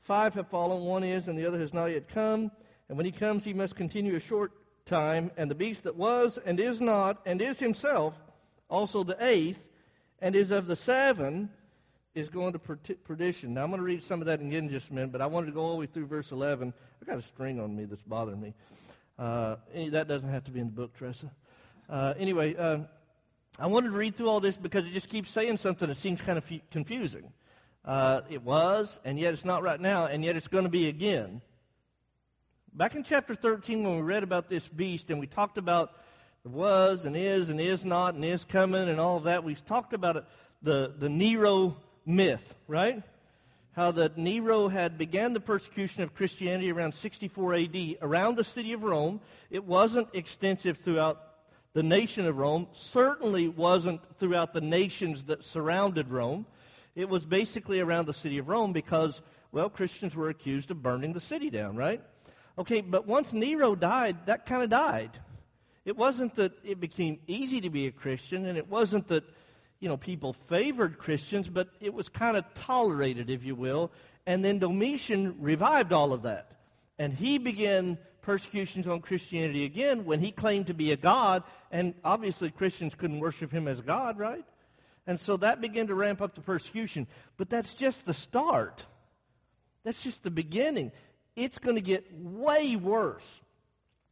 [0.00, 2.50] Five have fallen, one is, and the other has not yet come.
[2.88, 4.52] And when he comes, he must continue a short
[4.86, 5.30] time.
[5.36, 8.14] And the beast that was and is not and is himself,
[8.70, 9.68] also the eighth,
[10.20, 11.50] and is of the seven,
[12.16, 13.52] is going to perdition.
[13.52, 15.26] Now, I'm going to read some of that again in just a minute, but I
[15.26, 16.72] wanted to go all the way through verse 11.
[17.00, 18.54] I've got a string on me that's bothering me.
[19.18, 19.56] Uh,
[19.90, 21.30] that doesn't have to be in the book, Tressa.
[21.90, 22.78] Uh, anyway, uh,
[23.58, 26.22] I wanted to read through all this because it just keeps saying something that seems
[26.22, 27.30] kind of f- confusing.
[27.84, 30.88] Uh, it was, and yet it's not right now, and yet it's going to be
[30.88, 31.42] again.
[32.72, 35.92] Back in chapter 13, when we read about this beast and we talked about
[36.44, 39.92] was and is and is not and is coming and all of that, we've talked
[39.92, 40.24] about it,
[40.62, 41.76] the, the Nero
[42.06, 43.02] myth, right?
[43.72, 48.72] How that Nero had began the persecution of Christianity around 64 AD around the city
[48.72, 49.20] of Rome.
[49.50, 51.20] It wasn't extensive throughout
[51.74, 56.46] the nation of Rome, certainly wasn't throughout the nations that surrounded Rome.
[56.94, 59.20] It was basically around the city of Rome because,
[59.52, 62.00] well, Christians were accused of burning the city down, right?
[62.58, 65.10] Okay, but once Nero died, that kind of died.
[65.84, 69.24] It wasn't that it became easy to be a Christian, and it wasn't that
[69.80, 73.90] you know, people favored Christians, but it was kind of tolerated, if you will.
[74.26, 76.50] And then Domitian revived all of that.
[76.98, 81.94] And he began persecutions on Christianity again when he claimed to be a god, and
[82.04, 84.44] obviously Christians couldn't worship him as God, right?
[85.06, 87.06] And so that began to ramp up the persecution.
[87.36, 88.84] But that's just the start.
[89.84, 90.90] That's just the beginning.
[91.36, 93.40] It's going to get way worse.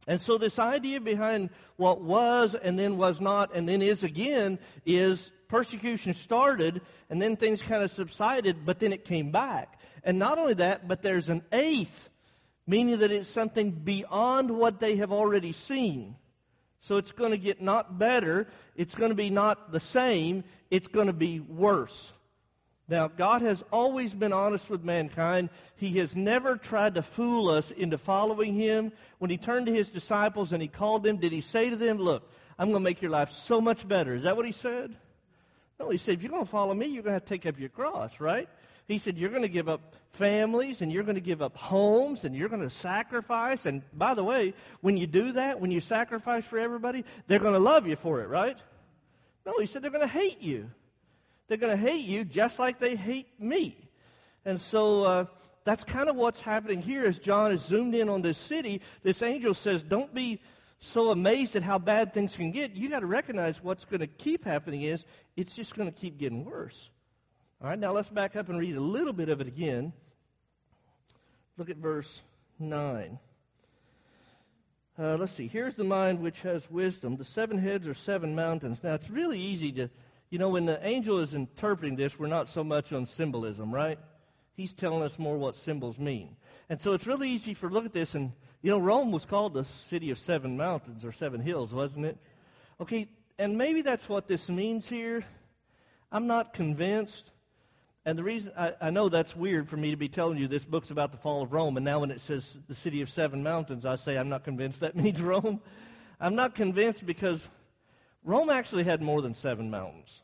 [0.07, 4.59] And so, this idea behind what was and then was not and then is again
[4.85, 9.79] is persecution started and then things kind of subsided, but then it came back.
[10.03, 12.09] And not only that, but there's an eighth,
[12.67, 16.15] meaning that it's something beyond what they have already seen.
[16.81, 20.87] So it's going to get not better, it's going to be not the same, it's
[20.87, 22.11] going to be worse.
[22.87, 25.49] Now, God has always been honest with mankind.
[25.77, 28.91] He has never tried to fool us into following Him.
[29.17, 31.97] When He turned to His disciples and He called them, did He say to them,
[31.97, 32.29] Look,
[32.59, 34.13] I'm going to make your life so much better?
[34.13, 34.95] Is that what He said?
[35.79, 37.59] No, he said, if you're going to follow me, you're going to to take up
[37.59, 38.47] your cross, right?
[38.87, 42.23] He said, you're going to give up families and you're going to give up homes
[42.23, 43.65] and you're going to sacrifice.
[43.65, 47.53] And by the way, when you do that, when you sacrifice for everybody, they're going
[47.53, 48.57] to love you for it, right?
[49.45, 50.69] No, he said they're going to hate you.
[51.47, 53.77] They're going to hate you just like they hate me.
[54.45, 55.25] And so uh,
[55.63, 58.81] that's kind of what's happening here as John is zoomed in on this city.
[59.03, 60.39] This angel says, don't be
[60.79, 64.07] so amazed at how bad things can get, you got to recognize what's going to
[64.07, 65.03] keep happening is
[65.35, 66.89] it's just going to keep getting worse.
[67.61, 69.93] All right, now let's back up and read a little bit of it again.
[71.57, 72.21] Look at verse
[72.59, 73.17] 9.
[74.97, 75.47] Uh, let's see.
[75.47, 77.17] Here's the mind which has wisdom.
[77.17, 78.83] The seven heads are seven mountains.
[78.83, 79.89] Now, it's really easy to,
[80.29, 83.99] you know, when the angel is interpreting this, we're not so much on symbolism, right?
[84.55, 86.35] He's telling us more what symbols mean.
[86.69, 89.53] And so it's really easy for look at this and you know, Rome was called
[89.53, 92.17] the city of seven mountains or seven hills, wasn't it?
[92.79, 95.23] Okay, and maybe that's what this means here.
[96.11, 97.31] I'm not convinced.
[98.05, 100.63] And the reason I, I, know that's weird for me to be telling you this
[100.63, 103.41] book's about the fall of Rome, and now when it says the city of seven
[103.41, 105.59] mountains, I say I'm not convinced that means Rome.
[106.19, 107.47] I'm not convinced because
[108.23, 110.21] Rome actually had more than seven mountains.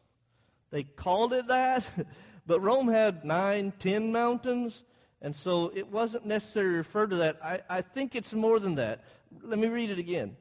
[0.70, 1.88] They called it that,
[2.48, 4.84] but Rome had nine, ten mountains.
[5.22, 7.40] And so it wasn't necessarily referred to that.
[7.44, 9.04] I, I think it's more than that.
[9.44, 10.36] Let me read it again.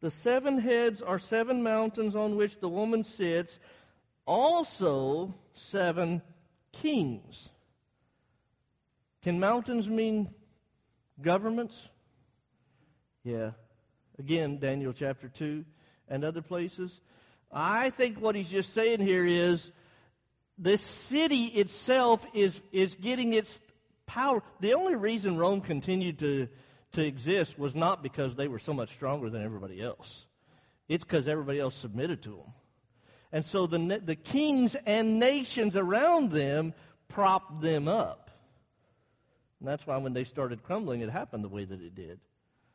[0.00, 3.58] The seven heads are seven mountains on which the woman sits,
[4.26, 6.22] also seven
[6.72, 7.48] kings.
[9.22, 10.30] Can mountains mean
[11.20, 11.88] governments?
[13.24, 13.50] Yeah.
[14.18, 15.64] Again, Daniel chapter 2
[16.08, 16.98] and other places.
[17.52, 19.70] I think what he's just saying here is
[20.58, 23.60] the city itself is, is getting its
[24.06, 24.42] power.
[24.60, 26.48] The only reason Rome continued to,
[26.92, 30.24] to exist was not because they were so much stronger than everybody else.
[30.88, 32.52] It's because everybody else submitted to them.
[33.30, 36.72] And so the, the kings and nations around them
[37.08, 38.30] propped them up.
[39.60, 42.20] And that's why when they started crumbling, it happened the way that it did.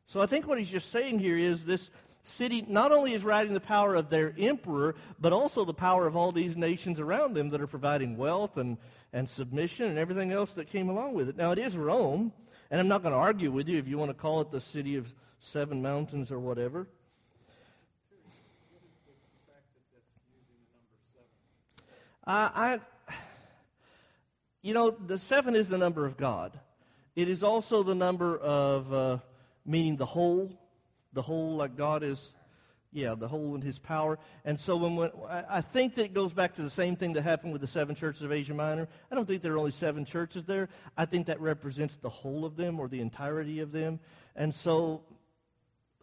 [0.08, 1.90] So I think what he's just saying here is this
[2.24, 6.16] city not only is riding the power of their emperor, but also the power of
[6.16, 8.78] all these nations around them that are providing wealth and,
[9.12, 11.38] and submission and everything else that came along with it.
[11.38, 12.32] Now, it is Rome,
[12.72, 14.62] and I'm not going to argue with you if you want to call it the
[14.62, 16.88] city of seven mountains or whatever.
[22.26, 22.80] I,
[24.62, 26.58] you know, the seven is the number of God.
[27.18, 29.18] It is also the number of, uh,
[29.66, 30.50] meaning the whole,
[31.14, 32.30] the whole, like God is,
[32.92, 34.20] yeah, the whole in His power.
[34.46, 37.24] And so when, when I think that it goes back to the same thing that
[37.24, 38.88] happened with the seven churches of Asia Minor.
[39.12, 40.70] I don't think there are only seven churches there.
[40.98, 44.00] I think that represents the whole of them or the entirety of them.
[44.36, 45.02] And so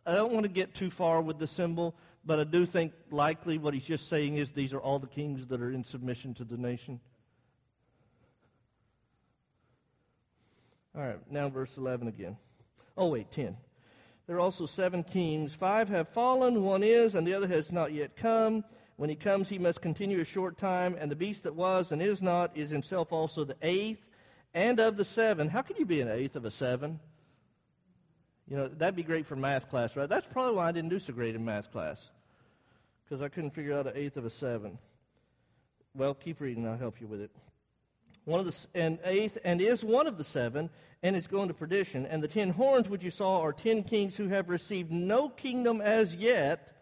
[0.07, 1.94] I don't want to get too far with the symbol,
[2.25, 5.46] but I do think likely what he's just saying is these are all the kings
[5.49, 7.01] that are in submission to the nation.
[10.96, 12.37] All right, now verse 11 again.
[12.96, 13.57] Oh, wait, 10.
[14.31, 15.57] There are also seven kings.
[15.57, 18.62] Five have fallen, one is, and the other has not yet come.
[18.95, 22.01] When he comes, he must continue a short time, and the beast that was and
[22.01, 24.07] is not is himself also the eighth
[24.55, 25.49] and of the seven.
[25.49, 27.01] How can you be an eighth of a seven?
[28.47, 30.09] You know, that'd be great for math class, right?
[30.09, 32.09] That's probably why I didn't do so great in math class,
[33.03, 34.79] because I couldn't figure out an eighth of a seven.
[35.93, 37.33] Well, keep reading, I'll help you with it.
[38.24, 40.70] One of the and eighth and is one of the seven,
[41.02, 42.06] and is going to perdition.
[42.06, 45.80] And the ten horns which you saw are ten kings who have received no kingdom
[45.80, 46.72] as yet,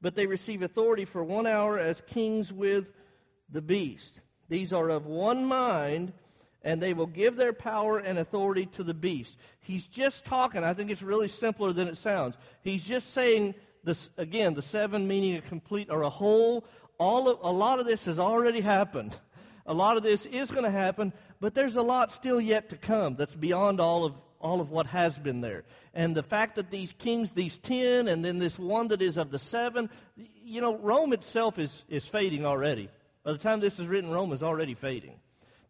[0.00, 2.92] but they receive authority for one hour as kings with
[3.50, 4.20] the beast.
[4.48, 6.12] These are of one mind
[6.62, 9.34] and they will give their power and authority to the beast.
[9.60, 10.64] He's just talking.
[10.64, 12.36] I think it's really simpler than it sounds.
[12.62, 16.64] He's just saying this again, the seven meaning a complete or a whole.
[16.98, 19.16] All of, a lot of this has already happened.
[19.68, 22.76] A lot of this is going to happen, but there's a lot still yet to
[22.76, 25.64] come that's beyond all of all of what has been there.
[25.94, 29.30] And the fact that these kings, these ten, and then this one that is of
[29.30, 29.90] the seven,
[30.44, 32.88] you know, Rome itself is, is fading already.
[33.24, 35.14] By the time this is written, Rome is already fading.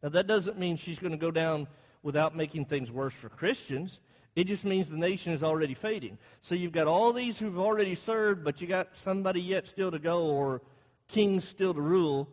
[0.02, 1.66] Now, that doesn't mean she's going to go down
[2.02, 3.98] without making things worse for Christians.
[4.36, 6.18] It just means the nation is already fading.
[6.42, 9.98] So you've got all these who've already served, but you got somebody yet still to
[9.98, 10.62] go or
[11.08, 12.28] kings still to rule.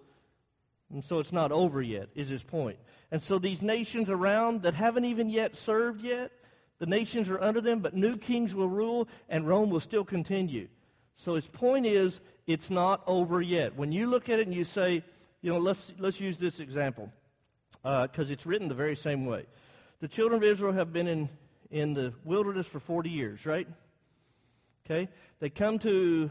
[0.91, 2.78] And so it's not over yet, is his point.
[3.12, 6.32] And so these nations around that haven't even yet served yet,
[6.80, 10.67] the nations are under them, but new kings will rule, and Rome will still continue.
[11.17, 13.76] So his point is, it's not over yet.
[13.76, 15.04] When you look at it and you say,
[15.41, 17.12] you know, let's, let's use this example
[17.82, 19.45] because uh, it's written the very same way.
[20.02, 21.30] The children of Israel have been in,
[21.71, 23.67] in the wilderness for 40 years, right?
[24.86, 25.08] Okay?
[25.39, 26.30] They come to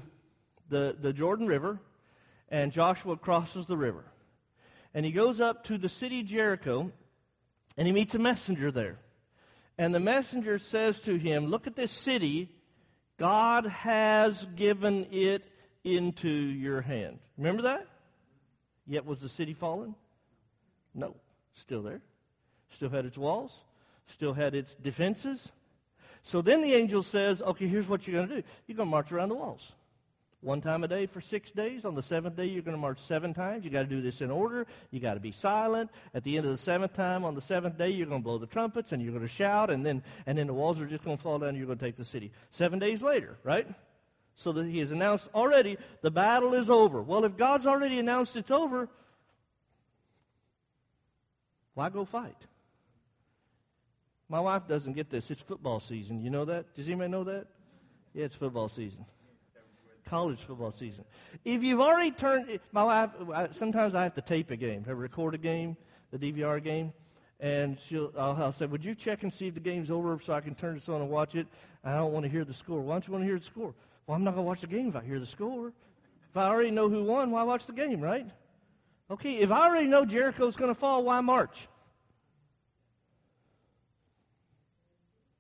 [0.69, 1.79] the, the Jordan River,
[2.49, 4.05] and Joshua crosses the river.
[4.95, 6.93] And he goes up to the city Jericho,
[7.77, 8.97] and he meets a messenger there.
[9.77, 12.49] And the messenger says to him, Look at this city.
[13.17, 15.45] God has given it
[15.85, 17.19] into your hand.
[17.37, 17.87] Remember that?
[18.87, 19.95] Yet was the city fallen?
[20.95, 21.15] No.
[21.55, 22.01] Still there.
[22.71, 23.53] Still had its walls.
[24.09, 25.51] Still had its defenses.
[26.23, 28.49] So then the angel says, okay, here's what you're going to do.
[28.67, 29.73] You're going to march around the walls.
[30.45, 31.87] One time a day for six days.
[31.87, 33.65] On the seventh day, you're going to march seven times.
[33.65, 34.67] you got to do this in order.
[34.91, 35.91] you got to be silent.
[36.13, 38.37] At the end of the seventh time, on the seventh day, you're going to blow
[38.37, 41.03] the trumpets and you're going to shout, and then, and then the walls are just
[41.03, 42.31] going to fall down and you're going to take the city.
[42.51, 43.67] Seven days later, right?
[44.37, 47.01] So that he has announced already the battle is over.
[47.01, 48.91] Well, if God's already announced it's over,
[51.73, 52.37] why go fight?
[54.29, 55.31] My wife doesn't get this.
[55.31, 56.21] It's football season.
[56.21, 56.75] You know that?
[56.75, 57.47] Does anybody know that?
[58.13, 59.07] Yeah, it's football season.
[60.07, 61.05] College football season.
[61.45, 65.35] If you've already turned, my wife, sometimes I have to tape a game, have record
[65.35, 65.77] a game,
[66.13, 66.93] the DVR game,
[67.41, 70.35] and she'll, I'll, I'll say, Would you check and see if the game's over so
[70.35, 71.47] I can turn this on and watch it?
[71.83, 72.81] I don't want to hear the score.
[72.81, 73.75] Why don't you want to hear the score?
[74.07, 75.69] Well, I'm not going to watch the game if I hear the score.
[76.31, 78.27] If I already know who won, why watch the game, right?
[79.11, 81.69] Okay, if I already know Jericho's going to fall, why march?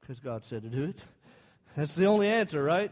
[0.00, 0.98] Because God said to do it.
[1.76, 2.90] That's the only answer, right?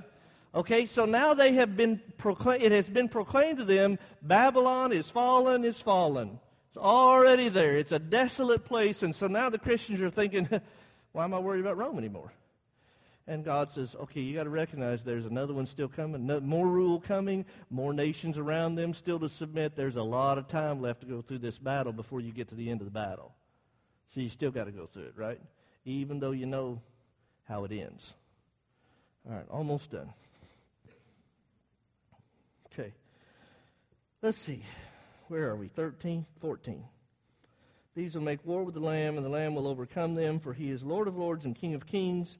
[0.54, 5.08] Okay, so now they have been proclaimed, it has been proclaimed to them, Babylon is
[5.08, 6.38] fallen, is fallen.
[6.68, 7.76] It's already there.
[7.76, 9.02] It's a desolate place.
[9.02, 10.48] And so now the Christians are thinking,
[11.12, 12.32] why am I worried about Rome anymore?
[13.26, 17.00] And God says, okay, you got to recognize there's another one still coming, more rule
[17.00, 19.76] coming, more nations around them still to submit.
[19.76, 22.56] There's a lot of time left to go through this battle before you get to
[22.56, 23.32] the end of the battle.
[24.14, 25.40] So you still got to go through it, right?
[25.84, 26.82] Even though you know
[27.44, 28.12] how it ends.
[29.28, 30.12] All right, almost done.
[32.72, 32.92] Okay.
[34.22, 34.62] Let's see.
[35.26, 35.66] Where are we?
[35.66, 36.84] 13, 14.
[37.96, 40.70] These will make war with the Lamb, and the Lamb will overcome them, for he
[40.70, 42.38] is Lord of lords and King of kings.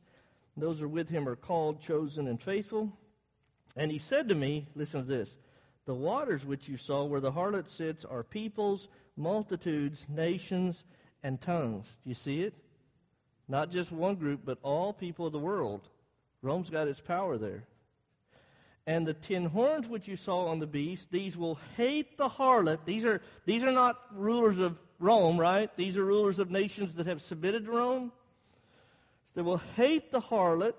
[0.55, 2.93] And those who are with him are called, chosen, and faithful.
[3.77, 5.35] And he said to me, listen to this,
[5.85, 10.85] the waters which you saw where the harlot sits are peoples, multitudes, nations,
[11.25, 11.89] and tongues.
[12.05, 12.55] Do you see it?
[13.49, 15.81] Not just one group, but all people of the world.
[16.43, 17.65] Rome's got its power there.
[18.87, 22.85] And the ten horns which you saw on the beast, these will hate the harlot.
[22.85, 25.71] These are, these are not rulers of Rome, right?
[25.77, 28.13] These are rulers of nations that have submitted to Rome.
[29.35, 30.75] They will hate the harlot,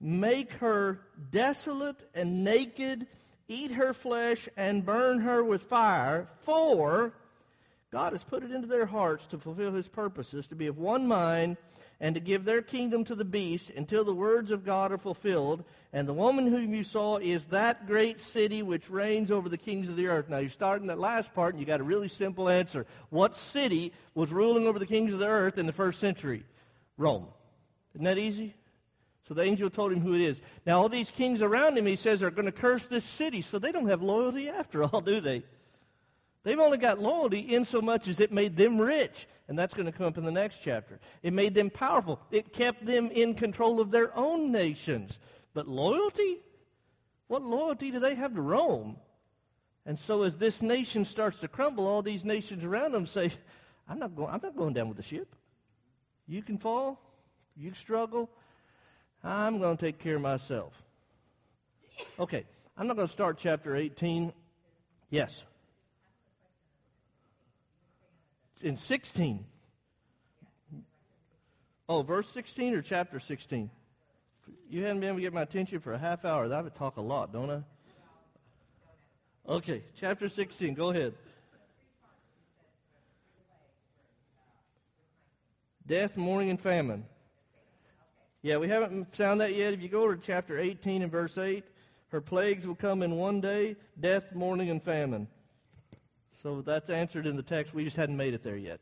[0.00, 3.06] make her desolate and naked,
[3.48, 6.28] eat her flesh, and burn her with fire.
[6.42, 7.12] For
[7.90, 11.08] God has put it into their hearts to fulfill his purposes, to be of one
[11.08, 11.56] mind
[12.02, 15.62] and to give their kingdom to the beast until the words of God are fulfilled.
[15.92, 19.88] And the woman whom you saw is that great city which reigns over the kings
[19.88, 20.28] of the earth.
[20.28, 22.86] Now, you start in that last part, and you got a really simple answer.
[23.10, 26.42] What city was ruling over the kings of the earth in the first century?
[26.98, 27.28] Rome.
[27.94, 28.52] Isn't that easy?
[29.28, 30.40] So the angel told him who it is.
[30.66, 33.60] Now, all these kings around him, he says, are going to curse this city, so
[33.60, 35.44] they don't have loyalty after all, do they?
[36.42, 39.28] They've only got loyalty in so much as it made them rich.
[39.52, 40.98] And that's going to come up in the next chapter.
[41.22, 42.18] It made them powerful.
[42.30, 45.18] It kept them in control of their own nations.
[45.52, 46.38] But loyalty?
[47.26, 48.96] What loyalty do they have to Rome?
[49.84, 53.30] And so as this nation starts to crumble, all these nations around them say,
[53.86, 55.36] I'm not going, I'm not going down with the ship.
[56.26, 56.98] You can fall.
[57.54, 58.30] You struggle.
[59.22, 60.72] I'm going to take care of myself.
[62.18, 62.46] Okay,
[62.78, 64.32] I'm not going to start chapter 18.
[65.10, 65.44] Yes.
[68.62, 69.44] In 16.
[71.88, 73.70] Oh, verse 16 or chapter 16?
[74.70, 76.52] You haven't been able to get my attention for a half hour.
[76.52, 77.62] I would talk a lot, don't I?
[79.48, 80.74] Okay, chapter 16.
[80.74, 81.14] Go ahead.
[85.86, 87.04] Death, mourning, and famine.
[88.40, 89.74] Yeah, we haven't found that yet.
[89.74, 91.64] If you go to chapter 18 and verse 8,
[92.08, 95.26] her plagues will come in one day death, mourning, and famine.
[96.42, 97.72] So that's answered in the text.
[97.72, 98.80] We just hadn't made it there yet.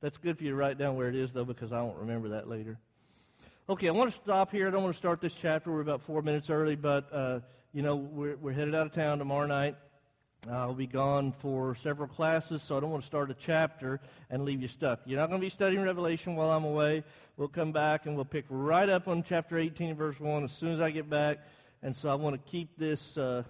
[0.00, 2.30] That's good for you to write down where it is, though, because I won't remember
[2.30, 2.78] that later.
[3.68, 4.66] Okay, I want to stop here.
[4.66, 5.70] I don't want to start this chapter.
[5.70, 7.40] We're about four minutes early, but, uh,
[7.74, 9.76] you know, we're, we're headed out of town tomorrow night.
[10.50, 14.46] I'll be gone for several classes, so I don't want to start a chapter and
[14.46, 15.00] leave you stuck.
[15.04, 17.04] You're not going to be studying Revelation while I'm away.
[17.36, 20.70] We'll come back and we'll pick right up on chapter 18, verse 1, as soon
[20.70, 21.38] as I get back.
[21.82, 23.18] And so I want to keep this.
[23.18, 23.42] Uh,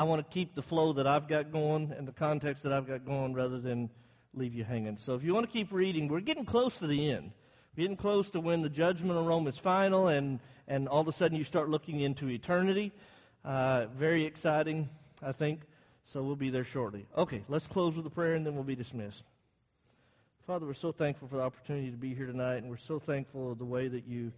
[0.00, 2.88] I want to keep the flow that I've got going and the context that I've
[2.88, 3.90] got going rather than
[4.32, 4.96] leave you hanging.
[4.96, 7.32] So if you want to keep reading, we're getting close to the end.
[7.76, 11.08] We're getting close to when the judgment of Rome is final, and, and all of
[11.08, 12.92] a sudden you start looking into eternity.
[13.44, 14.88] Uh, very exciting,
[15.22, 15.60] I think.
[16.06, 17.04] So we'll be there shortly.
[17.14, 19.22] Okay, let's close with a prayer, and then we'll be dismissed.
[20.46, 23.52] Father, we're so thankful for the opportunity to be here tonight, and we're so thankful
[23.52, 24.32] of the way that you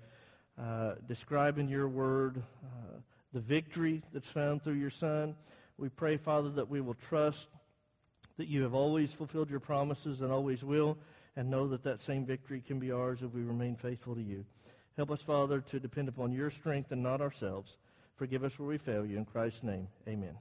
[0.61, 2.99] uh, describe in your word uh,
[3.33, 5.35] the victory that's found through your Son.
[5.79, 7.49] We pray, Father, that we will trust
[8.37, 10.99] that you have always fulfilled your promises and always will,
[11.37, 14.45] and know that that same victory can be ours if we remain faithful to you.
[14.97, 17.77] Help us, Father, to depend upon your strength and not ourselves.
[18.17, 19.17] Forgive us where we fail you.
[19.17, 20.37] In Christ's name, amen.